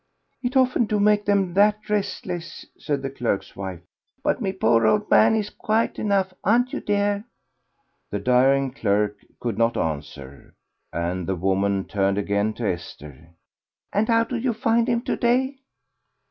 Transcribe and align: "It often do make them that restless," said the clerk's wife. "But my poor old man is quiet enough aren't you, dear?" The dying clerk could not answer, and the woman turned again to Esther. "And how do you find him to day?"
"It 0.41 0.57
often 0.57 0.85
do 0.85 0.99
make 0.99 1.25
them 1.25 1.53
that 1.53 1.87
restless," 1.87 2.65
said 2.75 3.03
the 3.03 3.09
clerk's 3.11 3.55
wife. 3.55 3.81
"But 4.23 4.41
my 4.41 4.51
poor 4.51 4.87
old 4.87 5.11
man 5.11 5.35
is 5.35 5.51
quiet 5.51 5.99
enough 5.99 6.33
aren't 6.43 6.73
you, 6.73 6.79
dear?" 6.79 7.23
The 8.09 8.17
dying 8.17 8.71
clerk 8.71 9.17
could 9.39 9.59
not 9.59 9.77
answer, 9.77 10.55
and 10.91 11.27
the 11.27 11.35
woman 11.35 11.85
turned 11.85 12.17
again 12.17 12.53
to 12.53 12.65
Esther. 12.67 13.29
"And 13.93 14.07
how 14.07 14.23
do 14.23 14.37
you 14.37 14.53
find 14.53 14.87
him 14.87 15.01
to 15.03 15.15
day?" 15.15 15.59